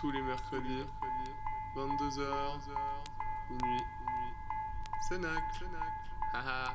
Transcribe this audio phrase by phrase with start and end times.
[0.00, 0.86] tous les mercredis,
[1.76, 2.22] 22h,
[3.50, 3.84] minuit.
[5.06, 5.42] C'est Nac.
[6.32, 6.72] Haha,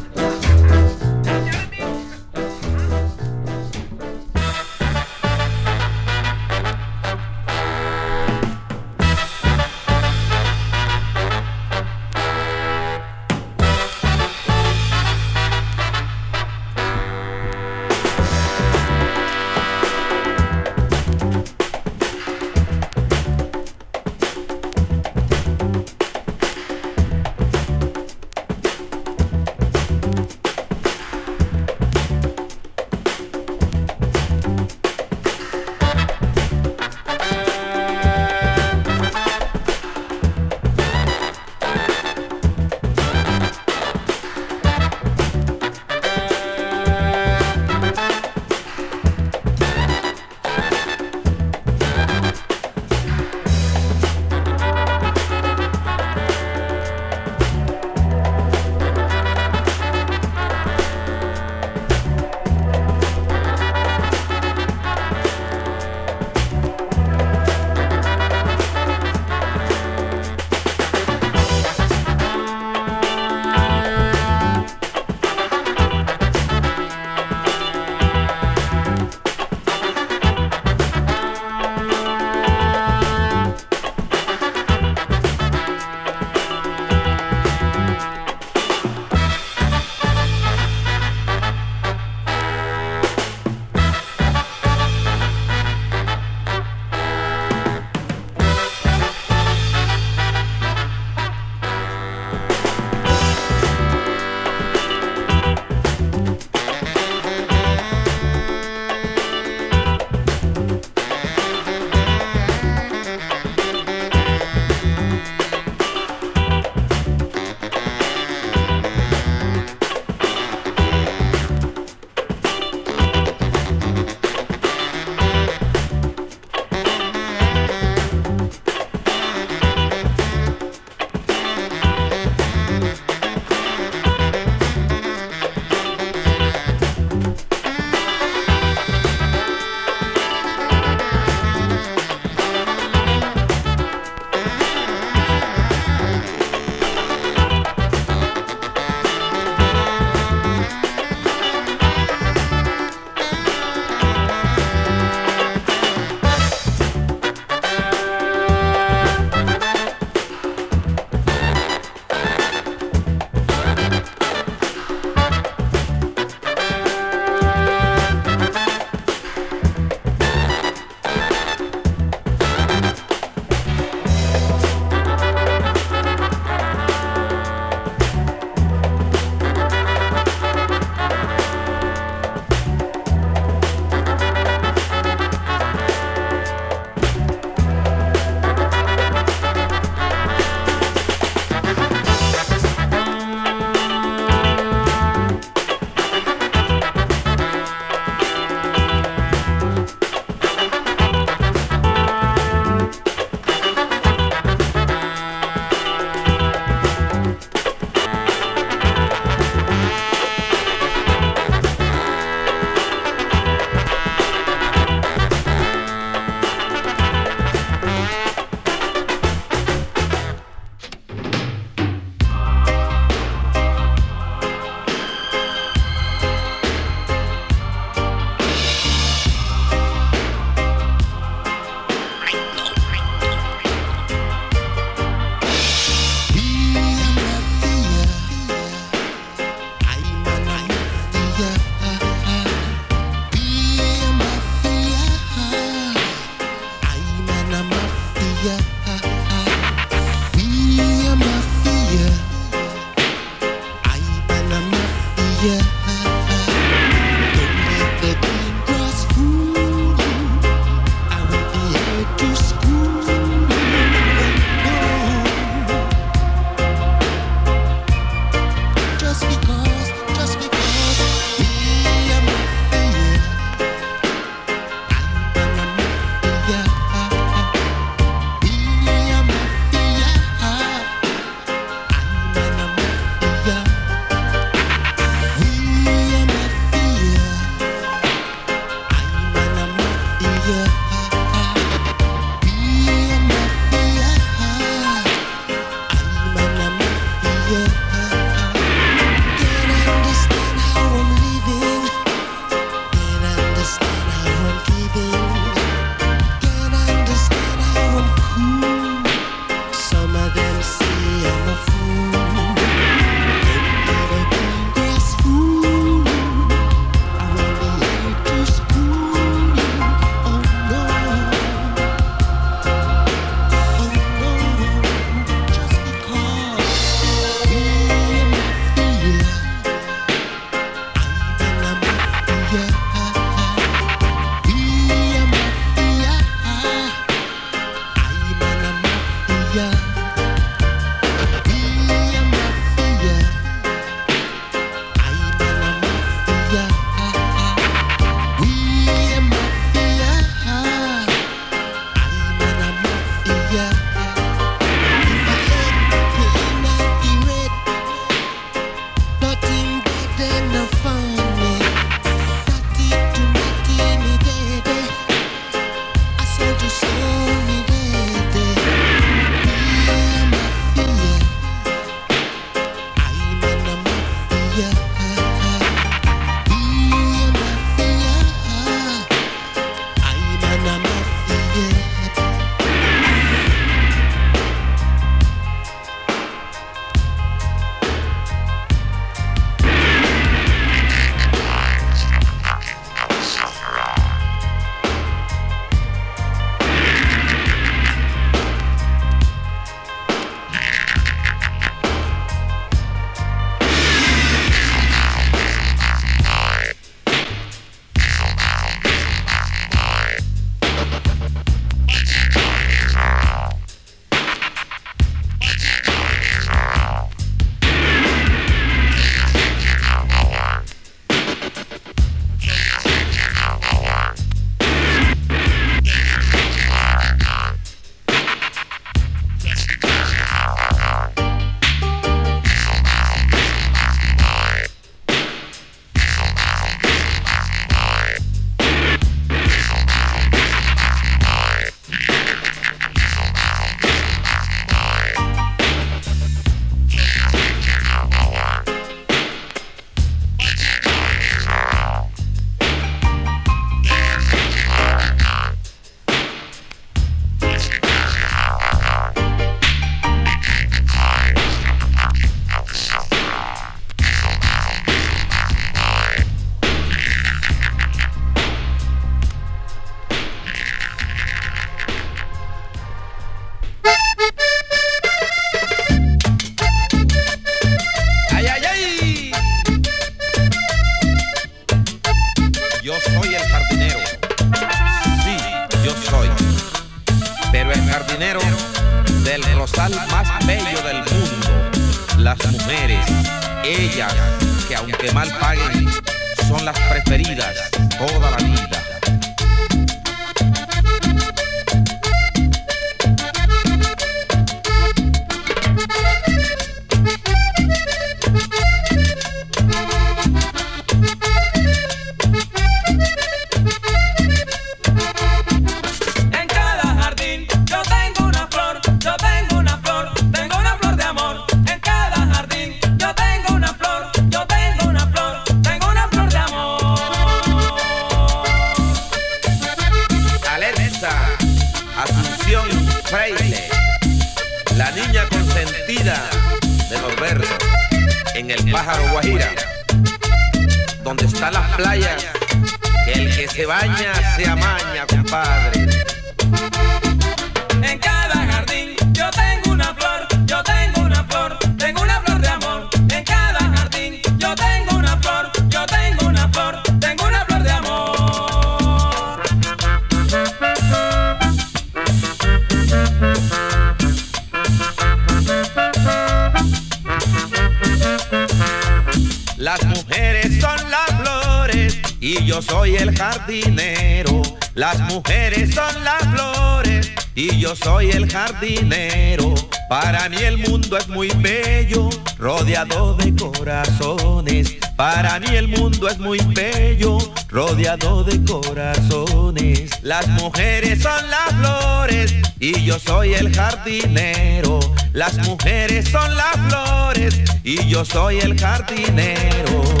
[595.13, 600.00] Las mujeres son las flores y yo soy el jardinero.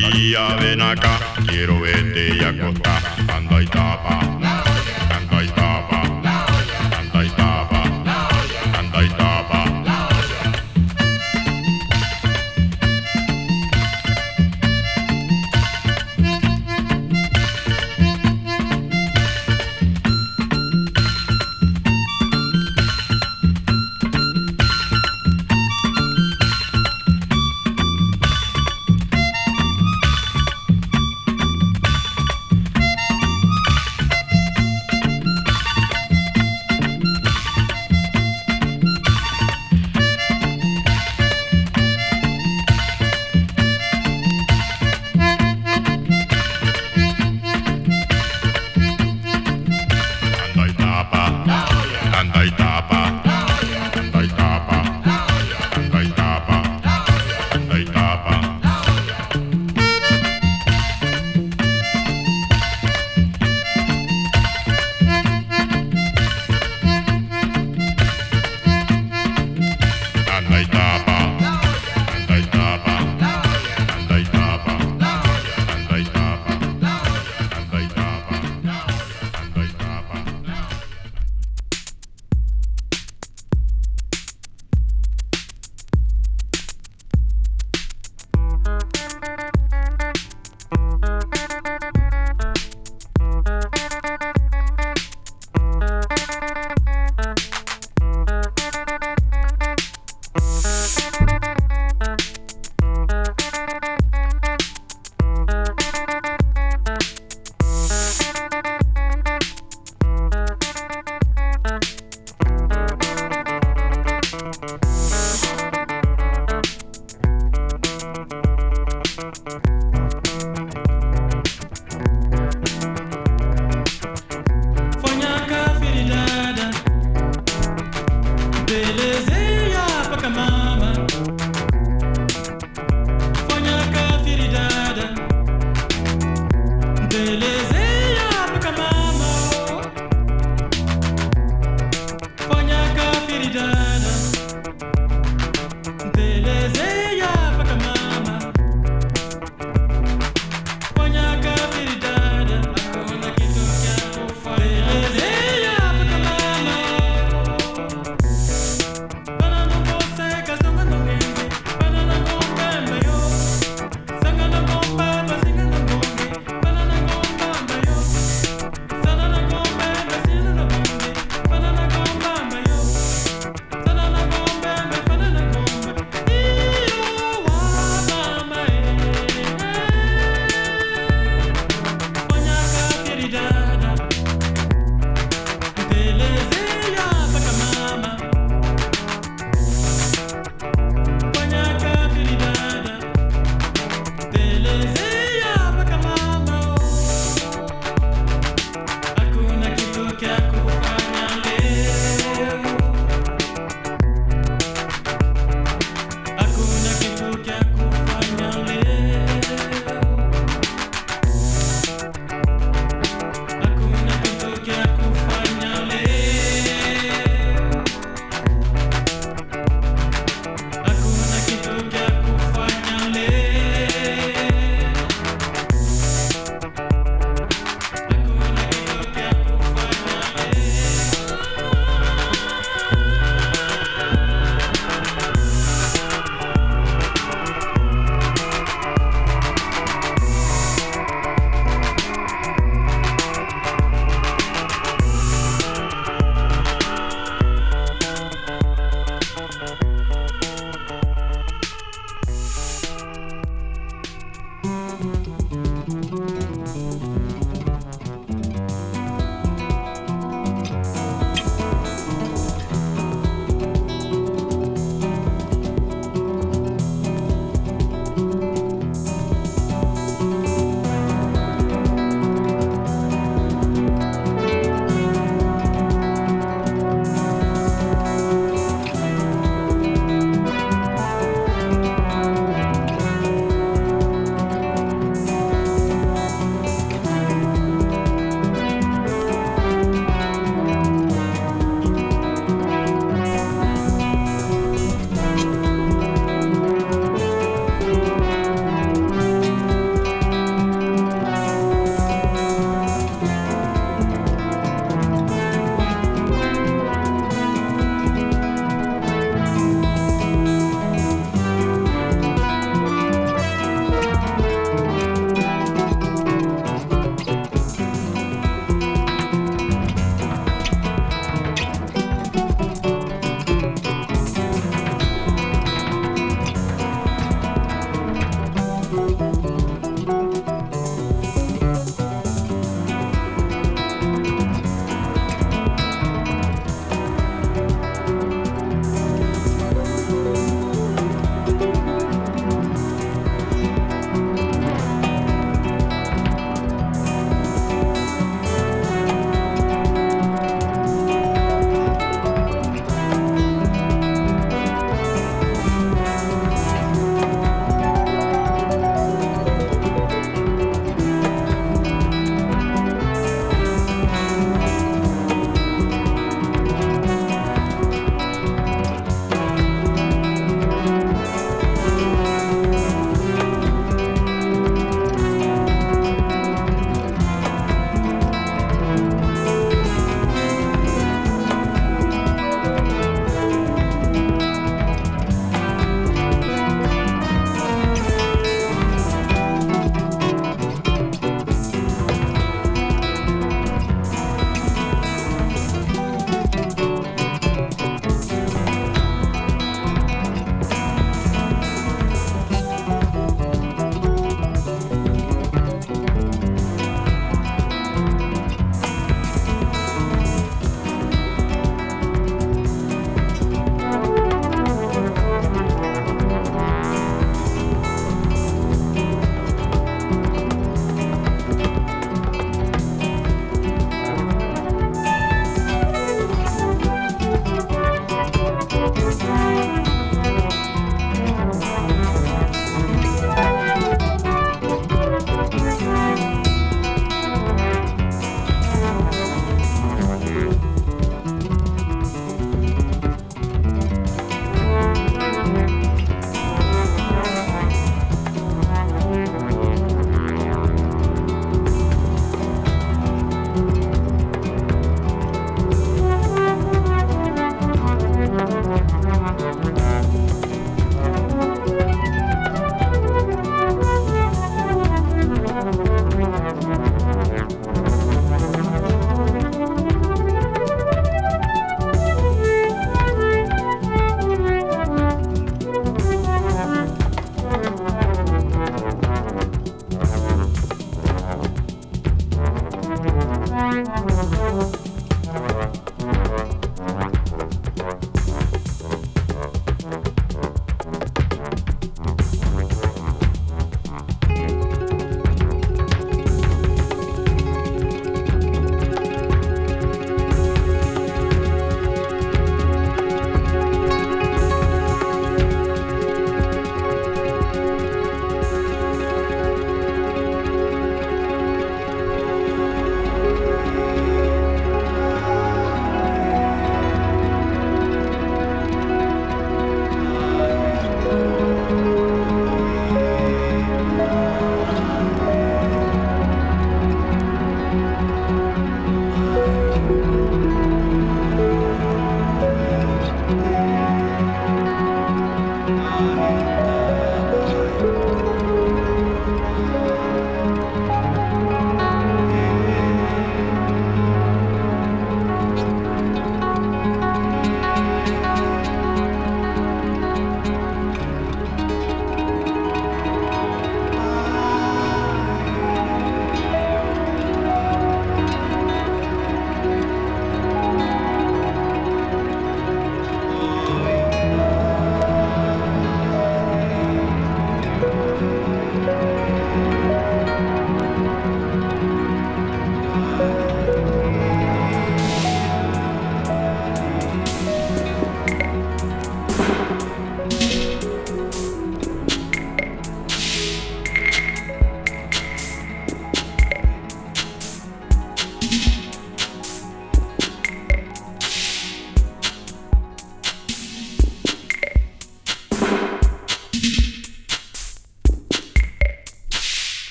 [0.00, 2.89] María, ven acá, quiero verte y acostar.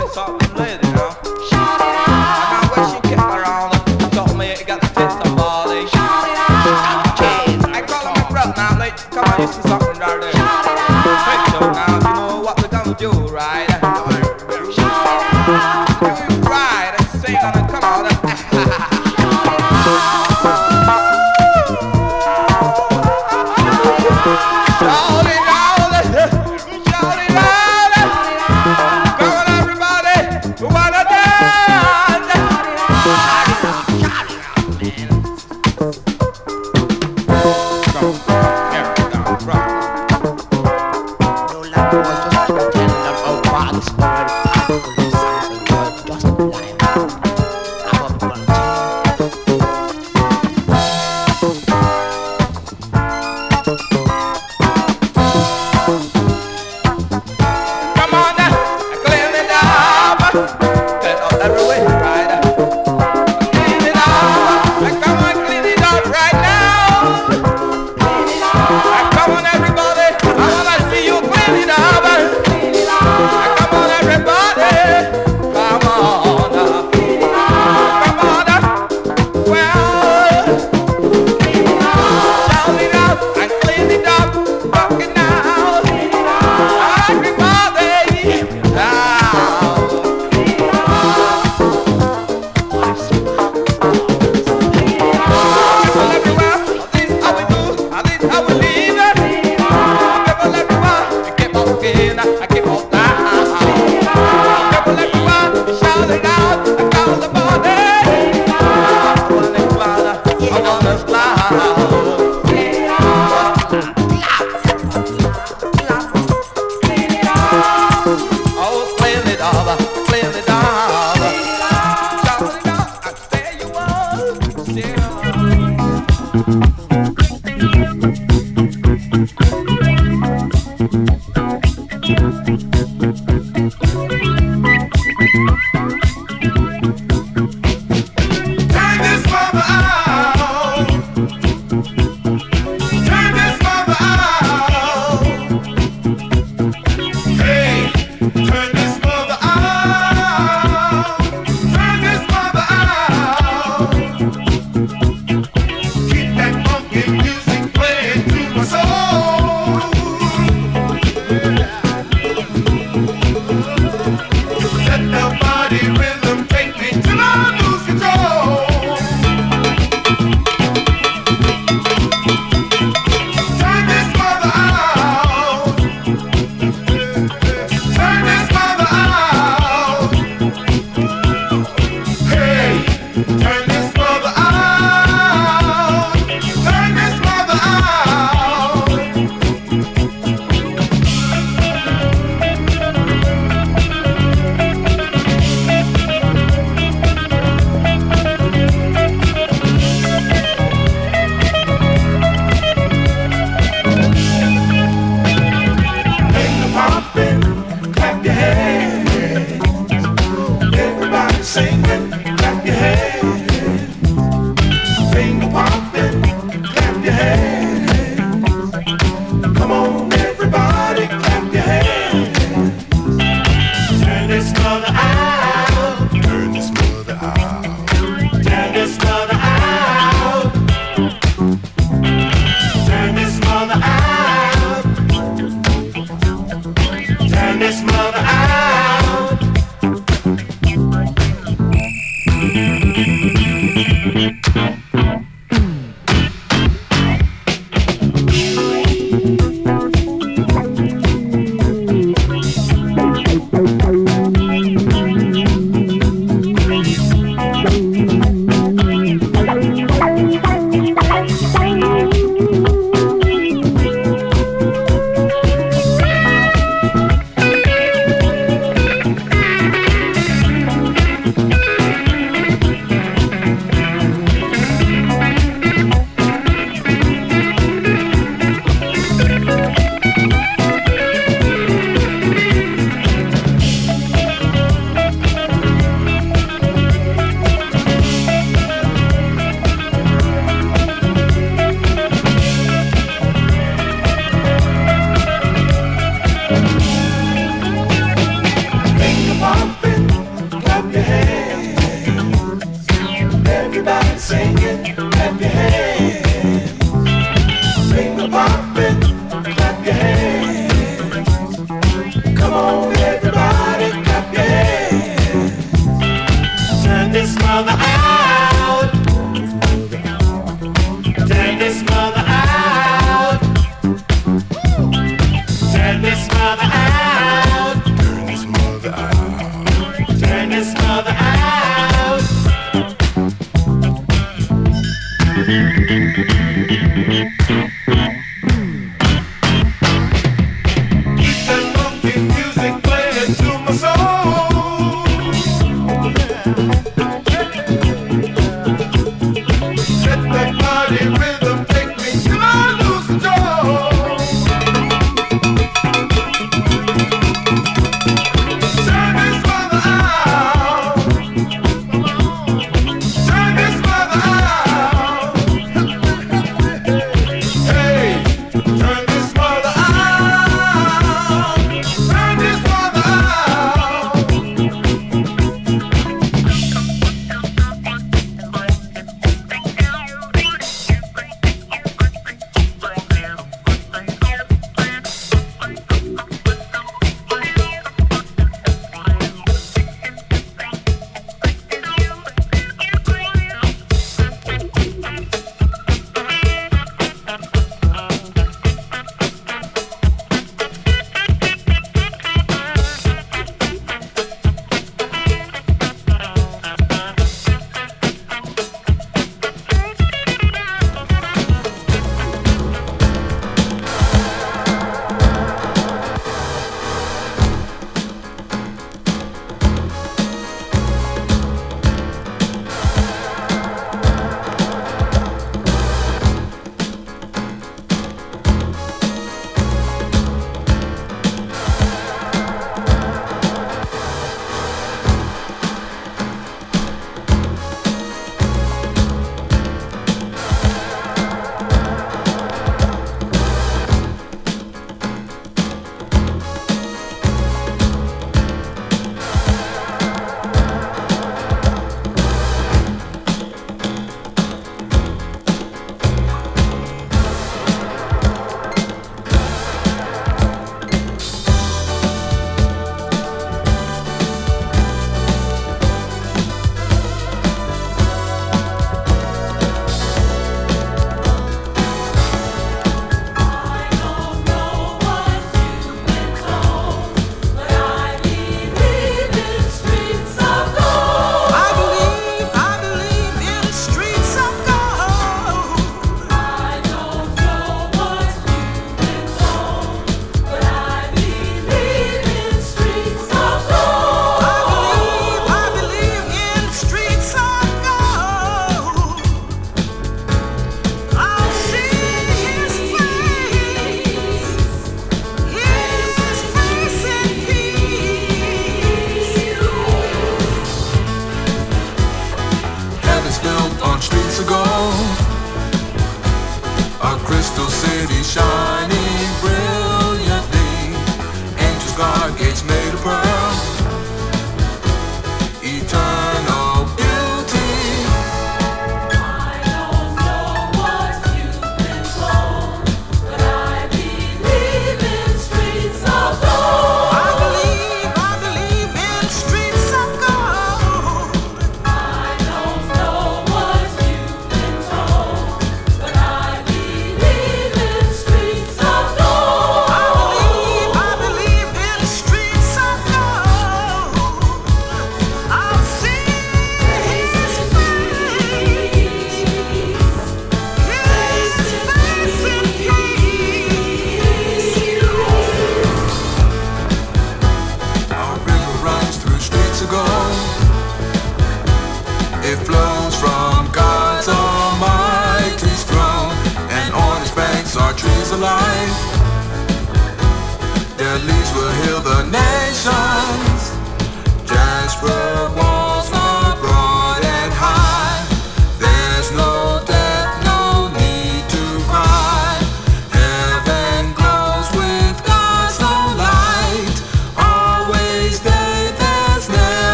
[0.00, 1.29] the top and lay down.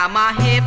[0.00, 0.64] ามาเฮ็ด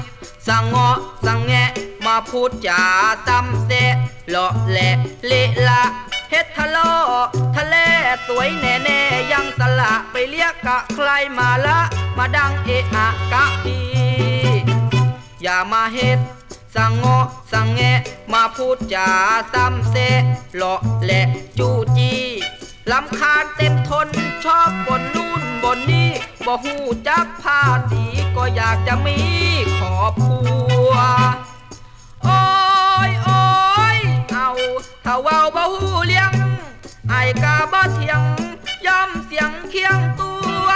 [0.47, 1.69] สังเงาะสังแงะ
[2.05, 2.81] มาพูดจา
[3.27, 3.93] ซ้ำเสะ
[4.29, 4.95] เลาะแหละ
[5.27, 5.83] เละละ
[6.31, 7.75] เฮ็ดทะเลาะทะเล
[8.27, 11.79] สวยแน่แน่ๆยังสละไปเรียกกะใครมาละ
[12.17, 13.77] มาดังเอะอะกะพี
[15.41, 16.19] อย่ามาเฮ็ด
[16.75, 17.99] สังเงาะสังแงะ
[18.33, 19.09] มาพูดจา
[19.53, 20.21] ซ้ำเสะ
[20.55, 21.25] เลาะแหละ
[21.57, 22.21] จูจี้
[22.91, 24.07] ลำคาญเต็มทน
[24.43, 26.09] ชอบบนนู่นบนนี่
[26.45, 26.75] บ่หู
[27.07, 27.59] จักพา
[27.91, 28.02] สี
[28.55, 29.19] อยากจะมี
[29.77, 30.41] ขอบครั
[30.91, 30.93] ว
[32.23, 32.41] โอ้
[33.07, 33.43] ยโอ้
[33.95, 33.97] ย
[34.31, 34.49] เอา
[35.05, 36.31] ถ้าเว้าบ่หูเลี้ยง
[37.09, 38.21] ไอ้กาบ่เถียง
[38.85, 40.31] ย่ำเสียงเคียงตั
[40.63, 40.67] ว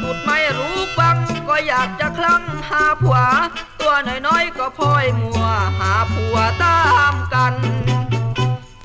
[0.00, 1.16] พูดไม่รู้ฟัง
[1.48, 3.18] ก็อยากจะคลั่งหาผัว
[3.80, 3.92] ตัว
[4.26, 5.44] น้อยๆก็พลอยมัว
[5.78, 6.80] หาผัวตา
[7.12, 7.54] มกัน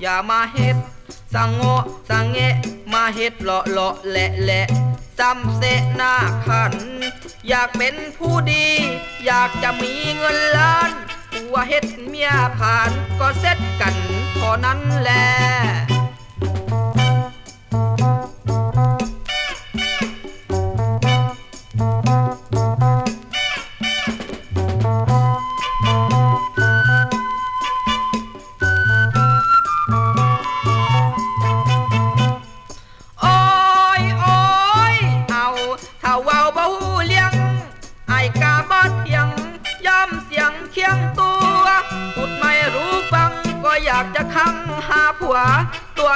[0.02, 0.78] อย่ามาเฮ็ด
[1.34, 2.56] สังโงะสังเงะ
[2.94, 4.66] มาเฮ็ดเลาะเลาะแหละแหละ
[5.22, 5.64] จำเส
[5.96, 6.16] หน้า
[6.48, 6.74] ขัน
[7.48, 8.68] อยากเป็นผู้ดี
[9.26, 10.92] อยากจะมีเงินล้าน
[11.34, 13.96] ผัวเฮ็ดเมียผ่านก็เซ็ตกัน
[14.36, 15.26] เท่านั้นแหละ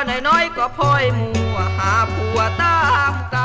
[0.03, 2.77] น้อยๆก็พลอยมัวหาผัวตา
[3.11, 3.44] มกั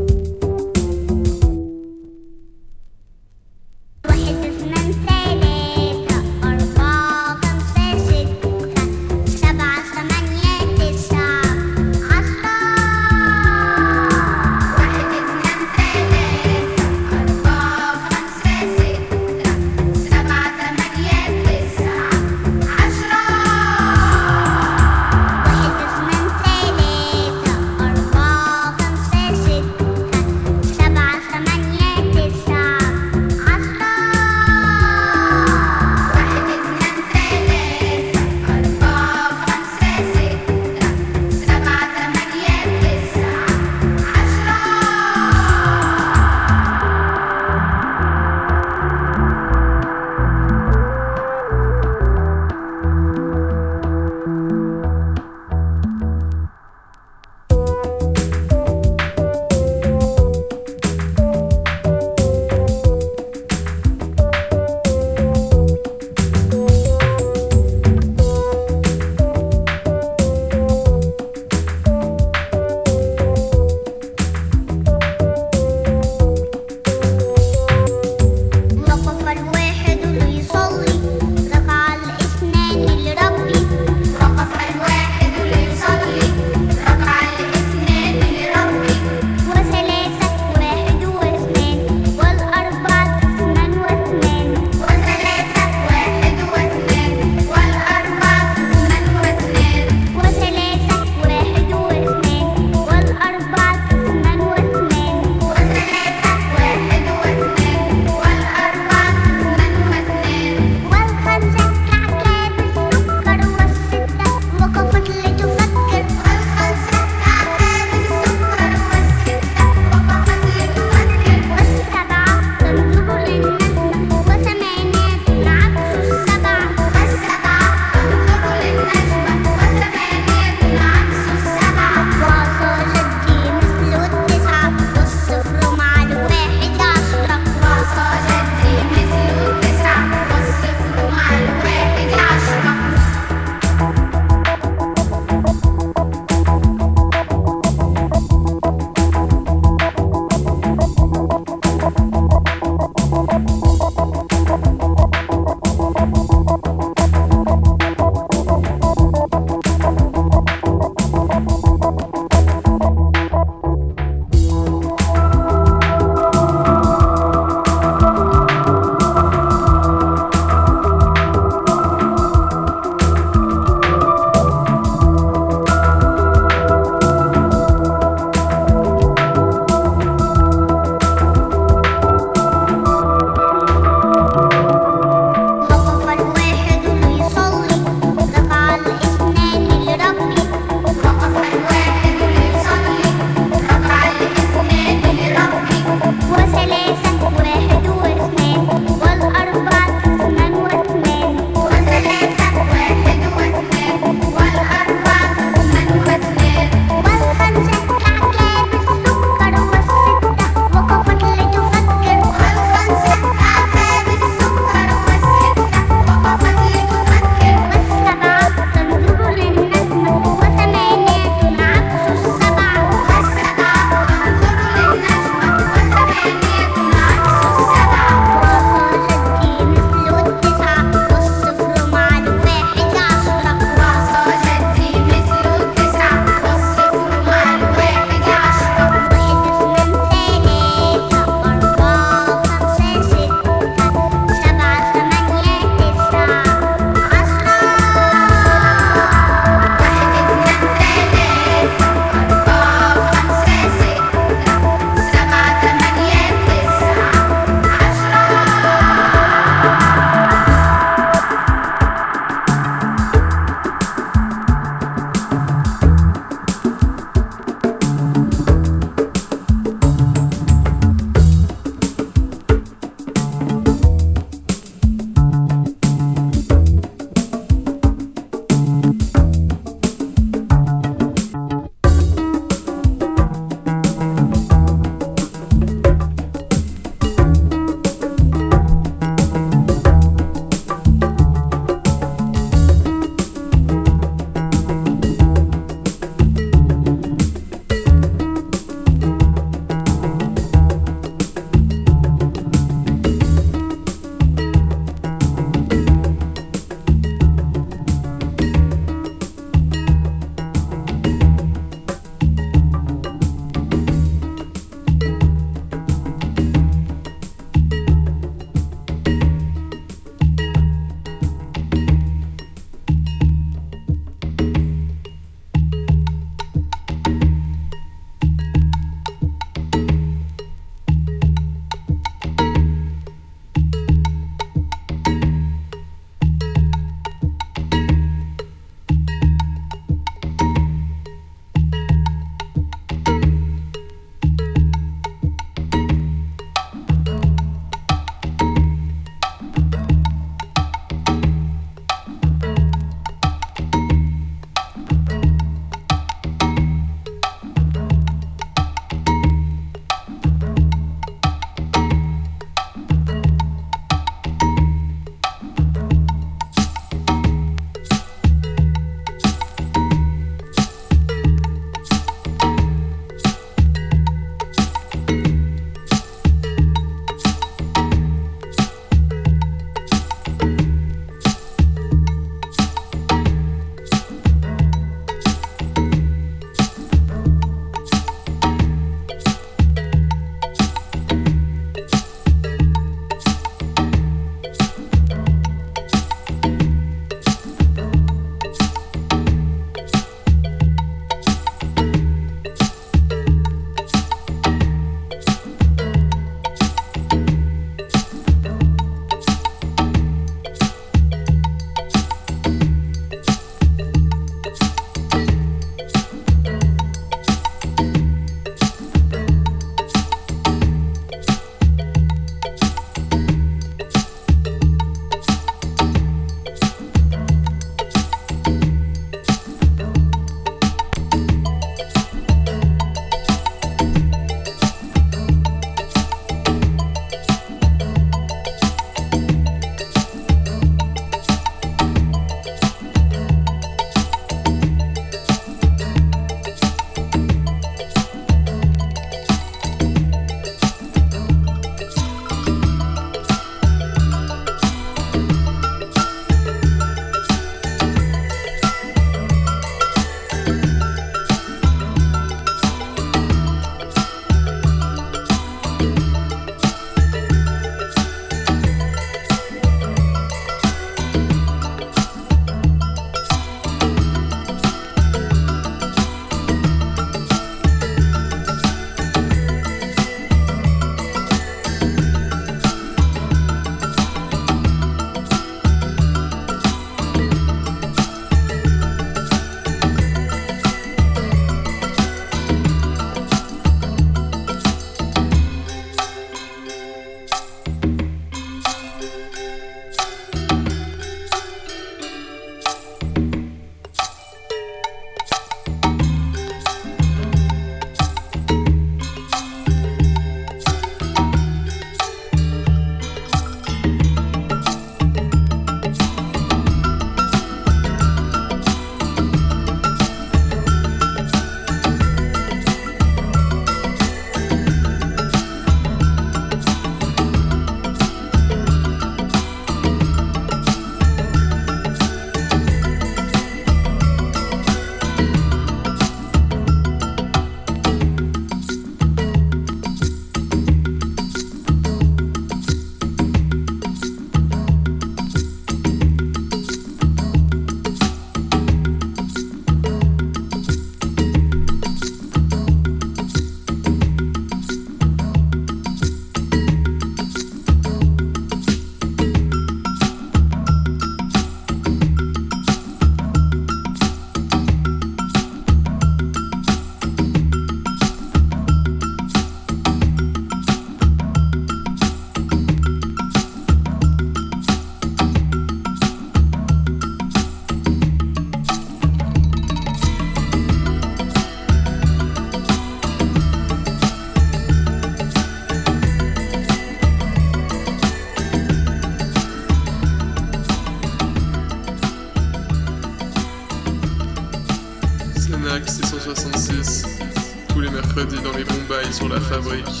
[598.91, 600.00] débat et sur la fabrique.